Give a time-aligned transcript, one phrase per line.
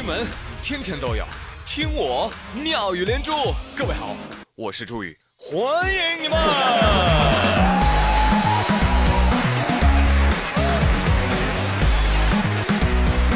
[0.00, 0.26] 新闻
[0.62, 1.26] 天天都有，
[1.66, 3.32] 听我妙语连珠。
[3.76, 4.16] 各位好，
[4.54, 6.38] 我是朱宇，欢迎你们！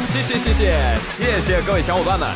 [0.05, 2.27] 谢谢谢谢谢谢各位小伙伴们。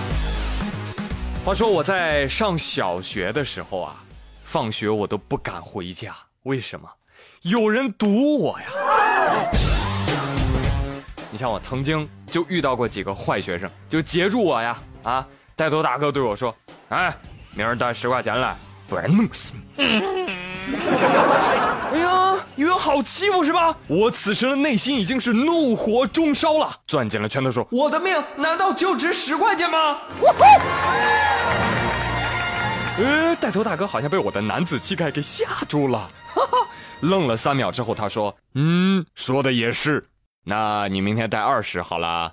[1.44, 3.96] 话说我在上小学的时候啊，
[4.44, 6.88] 放学我都不敢回家，为什么？
[7.42, 8.68] 有人堵我呀！
[11.32, 14.76] 你像我曾经就遇到过几个坏学生，就截住我呀！
[15.04, 15.26] 啊，
[15.56, 16.56] 带头大哥对我说
[16.90, 17.16] ：“哎，
[17.56, 18.56] 明儿带十块钱来，
[18.88, 19.62] 不然弄死你！”
[21.92, 23.76] 哎呀，以为好欺负是吧？
[23.88, 29.98] 我此时的内心已经是怒火中烧了，攥紧了拳头说：“我的命难道就值十块钱吗？”
[32.98, 36.58] 呃，带头大哥好像被我的男子气概给吓住了，哈哈，
[37.02, 40.06] 愣了三秒之后，他说：“嗯，说的也是。”
[40.50, 42.32] 那你明天带二十好了。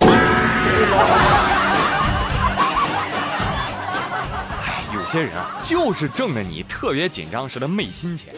[4.65, 8.35] 哎，有些人啊，就是挣着你特别紧张时的昧心钱。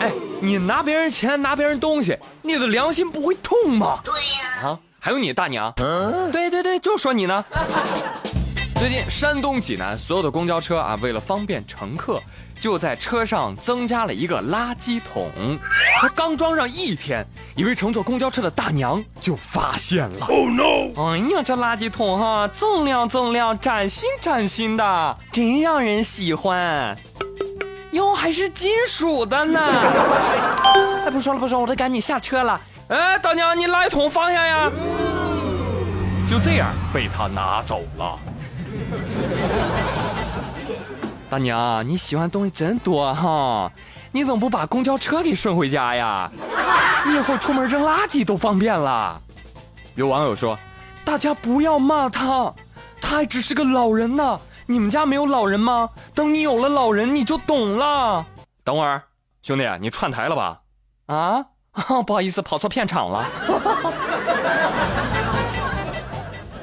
[0.00, 4.00] 哎，你拿别人钱，拿别人东西，你的良心不会痛吗？
[4.04, 4.70] 对呀。
[4.70, 5.72] 啊，还有你大娘。
[6.32, 7.44] 对对对，就说你呢。
[8.84, 12.20] 最近山东济南所有的公交车啊，为了方便乘客。
[12.60, 15.30] 就在车上增加了一个垃圾桶，
[16.02, 17.26] 才刚装上一天，
[17.56, 20.26] 一位乘坐公交车的大娘就发现了。
[20.26, 20.92] Oh no！
[21.02, 26.94] 哎呀，这垃圾桶哈，锃亮锃亮，崭新崭新的，真让人喜欢。
[27.92, 29.60] 哟，还是金属的呢。
[31.06, 32.60] 哎，不说了不说，我得赶紧下车了。
[32.88, 34.70] 哎，大娘，你垃圾桶放下呀。
[36.28, 38.18] 就这样被他拿走了。
[41.34, 43.68] 大娘，你喜欢东西真多哈，
[44.12, 46.30] 你怎么不把公交车给顺回家呀？
[47.04, 49.20] 你以后出门扔垃圾都方便了。
[49.96, 50.56] 有网友说
[51.04, 52.54] ：“大家不要骂他，
[53.00, 54.40] 他还只是个老人呢。
[54.66, 55.88] 你们家没有老人吗？
[56.14, 58.24] 等你有了老人，你就懂了。”
[58.62, 59.02] 等会儿，
[59.42, 60.60] 兄弟，你串台了吧？
[61.06, 61.44] 啊？
[62.06, 63.28] 不好意思，跑错片场了。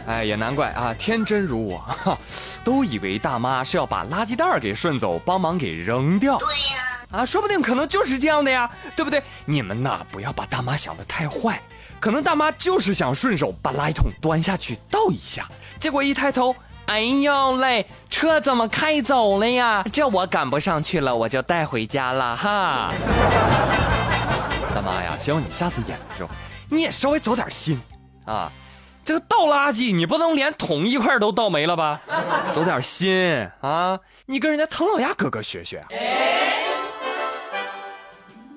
[0.07, 1.77] 哎，也难怪啊，天真如我。
[1.79, 2.17] 哈
[2.63, 6.37] 都以为大妈是要把垃圾袋给顺走，帮忙给扔掉。
[6.37, 9.21] 对呀，啊，说不定可能就是这样的呀，对不对？
[9.45, 11.59] 你们呐，不要把大妈想的太坏，
[11.99, 15.47] 可能大妈就是想顺手把垃圾桶端下去倒一下，
[15.79, 19.83] 结果一抬头，哎呦嘞，车怎么开走了呀？
[19.91, 22.91] 这我赶不上去了，我就带回家了哈。
[24.75, 26.29] 大妈呀，希望你下次演的时候，
[26.69, 27.79] 你也稍微走点心
[28.25, 28.51] 啊。
[29.03, 32.01] 这个倒垃圾，你不能连桶一块都倒没了吧？
[32.53, 33.99] 走点心啊！
[34.25, 35.83] 你跟人家唐老鸭哥哥学学。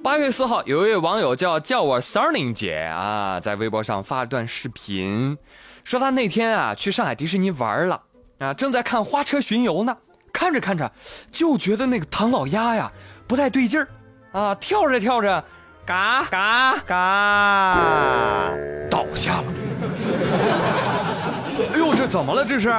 [0.03, 5.39] 八月四号，有一位网友叫叫我 Sunny 姐啊，在微博上发了段视频，
[5.83, 8.03] 说他那天啊去上海迪士尼玩了
[8.39, 9.97] 啊，正在看花车巡游呢，
[10.31, 10.93] 看着看着
[11.33, 12.93] 就觉得那个唐老鸭呀
[13.27, 13.89] 不太对劲儿
[14.33, 15.43] 啊，跳着跳着，
[15.87, 18.53] 嘎嘎嘎，
[22.15, 22.45] 怎么了？
[22.45, 22.73] 这是？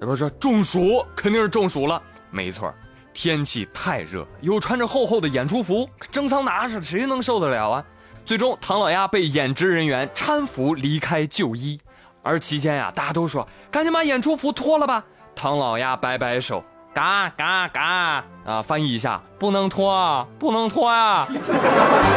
[0.00, 2.00] 不是中暑，肯定是中暑了。
[2.30, 2.72] 没错，
[3.12, 7.84] 天气太热，又穿着厚厚的演出服，蒸桑拿似的，谁能受得了啊？
[8.24, 11.80] 最终，唐老鸭被演职人员搀扶离开就医，
[12.22, 15.04] 而期间呀，大家都说赶紧把演出服脱了吧。
[15.34, 16.62] 唐老鸭摆摆手，
[16.94, 18.62] 嘎嘎嘎啊！
[18.62, 21.26] 翻译一下，不能脱，不能脱啊！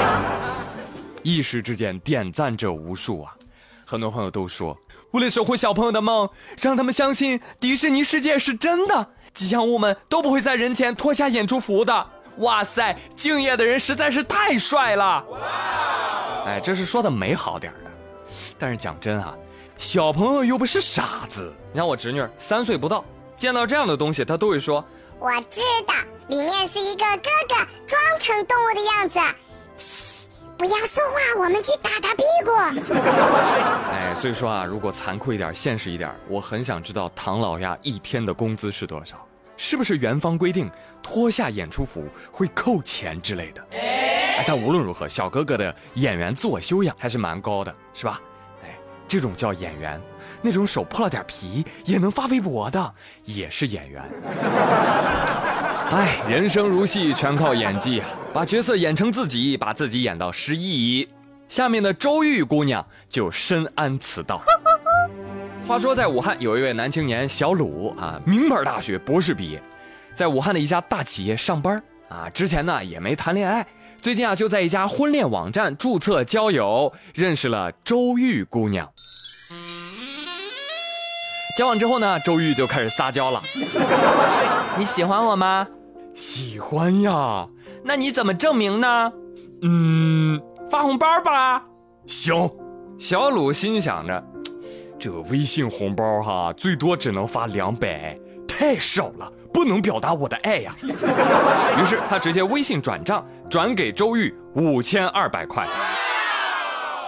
[1.24, 3.34] 一时之间，点赞者无数啊。
[3.90, 4.78] 很多朋友都说，
[5.14, 6.30] 为了守护小朋友的梦，
[6.62, 12.08] 让他们相信迪士尼世界是真的，吉祥物们都不会在人前脱下演出服的。
[12.38, 15.26] 哇塞，敬业的人实在是太帅了！
[16.46, 17.90] 哎，这是说的美好点的，
[18.60, 19.36] 但是讲真啊，
[19.80, 21.52] 小朋友又不是傻子。
[21.74, 23.04] 你看我侄女三岁不到，
[23.36, 24.86] 见到这样的东西，她都会说
[25.18, 25.96] ：“我知道，
[26.28, 27.56] 里面是一个哥哥
[27.88, 29.20] 装成动物的样子。”
[30.60, 30.66] 嘘。
[30.66, 32.52] 不要说话，我们去打他屁股。
[33.92, 39.26] 哎，所以说啊，如果残酷一点、现实一点，我很想知道唐老鸭一天的工资是多少？
[39.56, 40.70] 是不是园方规定
[41.04, 43.62] 脱下演出服会扣钱之类的？
[43.72, 48.22] 哎，但无论如何，小哥哥的演员自我修养还是蛮高的，是吧？
[48.64, 50.02] 哎，这种叫演员，
[50.42, 52.94] 那种手破了点皮也能发微博的，
[53.26, 54.10] 也是演员。
[55.92, 58.08] 哎，人生如戏，全靠演技啊！
[58.32, 61.08] 把角色演成自己，把自己演到失忆。
[61.48, 64.40] 下面的周玉姑娘就深谙此道。
[65.68, 69.60] 话说，在武汉有一位男青年小鲁啊，名牌大学博士毕业，
[70.14, 72.30] 在武汉的一家大企业上班啊。
[72.32, 73.66] 之前呢也没谈恋爱，
[74.00, 78.88] 最近啊就在一家婚恋网站注册交友，认识了周玉姑娘。
[81.58, 83.42] 交往之后呢，周玉就开始撒娇了。
[84.78, 85.68] 你喜欢我吗？
[86.20, 87.48] 喜欢呀。
[87.82, 89.14] 那你怎么证明呢？
[89.62, 90.38] 嗯，
[90.70, 91.64] 发红包吧。
[92.08, 92.36] 行。
[93.00, 94.22] 小鲁心想着，
[95.00, 98.14] 这微信红包哈，最多只能发两百，
[98.46, 100.76] 太少了，不能表达我的爱呀。
[100.84, 105.66] 于是他直接微信转账，转给周玉五千二百块。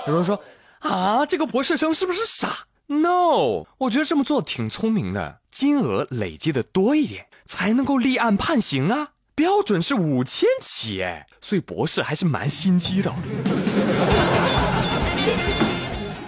[0.07, 0.39] 有人说。
[0.79, 2.47] 啊，这个博士生是不是傻
[2.87, 9.09] ？No，我觉得这么做挺聪明的，金额累积的多一点，才能够立案判刑啊。
[9.35, 13.11] 标准是五千起，哎，所以博士还是蛮心机的。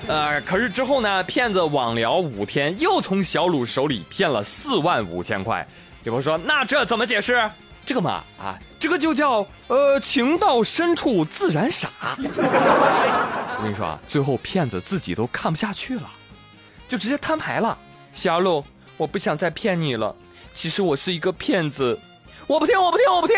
[0.08, 5.66] 呃，可是之后呢，骗子网聊五天，又从小鲁手里骗了四万五千块。
[6.04, 7.50] 有朋友说，那这怎么解释？
[7.86, 11.90] 这个嘛，啊，这个就叫呃，情到深处自然傻。
[12.18, 16.10] 我跟你说啊，最后骗子自己都看不下去了，
[16.88, 17.78] 就直接摊牌了。
[18.14, 18.64] 小鲁，
[19.04, 20.16] 我不想再骗你了，
[20.54, 22.00] 其实我是一个骗子。
[22.48, 23.36] 我不听，我不听，我不听，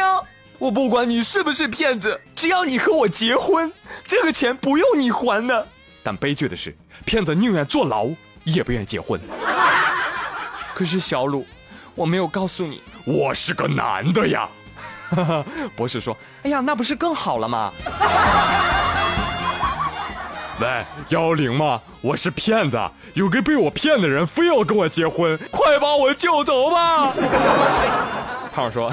[0.60, 3.74] 我不管你是不是骗子，只要你和我结婚，
[4.06, 5.68] 这个钱不用你还的。
[6.04, 8.08] 但悲剧的是，骗子宁愿坐牢，
[8.44, 9.20] 也不愿意结婚。
[10.76, 11.44] 可是小鲁。
[11.96, 14.50] 我没有告诉你，我是个男的呀。
[15.78, 17.72] 博士说：“哎呀，那不是更好了吗？”
[20.58, 21.82] 喂，幺幺零吗？
[22.00, 22.80] 我是骗子，
[23.14, 27.12] 有个被我骗的人非要跟我结婚，快把我救走吧。
[28.54, 28.90] 胖说：“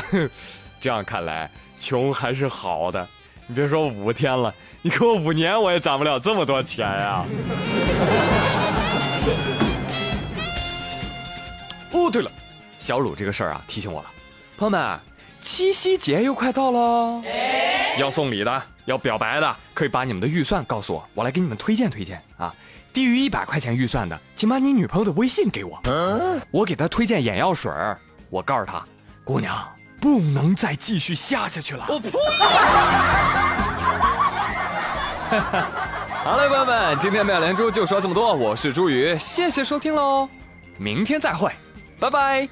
[0.81, 1.49] 这样看来，
[1.79, 3.07] 穷还是好的。
[3.47, 7.25] 你别说五天了，你给我五年，我也攒不了这么多钱呀。”
[11.93, 12.31] 哦，对了。
[12.81, 14.09] 小鲁这个事儿啊，提醒我了，
[14.57, 14.99] 朋友们，
[15.41, 17.23] 七夕节又快到了，
[18.01, 22.55] 要送礼的，要表白的，可以把你们的预算告诉我，我来给你们推荐推荐啊。
[22.93, 25.81] 低于一百块钱预算的，请把你女朋友的微信给我，
[26.51, 27.99] 我给她推荐眼药水儿，
[28.29, 28.85] 我告诉她，
[29.25, 29.57] 姑娘
[30.01, 31.87] 不能再继续下下去了。
[31.89, 32.11] 我呸！
[36.23, 40.29] 好嘞，朋友们，今天妙连珠就说这么多，我是朱宇，谢谢收听喽，
[40.77, 41.51] 明天再会，
[41.99, 42.49] 拜拜。